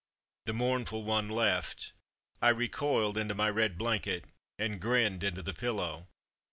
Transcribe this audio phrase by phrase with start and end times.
[0.45, 1.93] The mournful one left.
[2.41, 4.25] I recoiled into my red blanket
[4.57, 6.07] and grinned into the pillow.